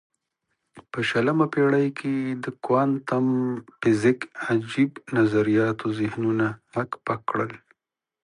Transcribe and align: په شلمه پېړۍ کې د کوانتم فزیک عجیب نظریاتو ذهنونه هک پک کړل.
په 0.91 0.99
شلمه 1.09 1.45
پېړۍ 1.53 1.87
کې 1.99 2.15
د 2.43 2.45
کوانتم 2.65 3.27
فزیک 3.81 4.19
عجیب 4.47 4.91
نظریاتو 5.17 5.87
ذهنونه 5.99 6.45
هک 6.73 6.91
پک 7.05 7.19
کړل. 7.29 7.51